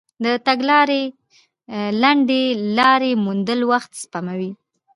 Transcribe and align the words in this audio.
د 0.23 0.25
تګ 0.45 0.59
لپاره 0.69 0.99
لنډې 2.01 2.43
لارې 2.77 3.11
موندل 3.25 3.59
وخت 3.71 3.91
سپموي. 4.03 4.51